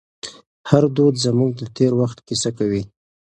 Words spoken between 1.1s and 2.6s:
زموږ د تېر وخت کیسه